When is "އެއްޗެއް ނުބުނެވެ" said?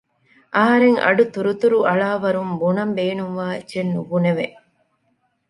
3.53-4.45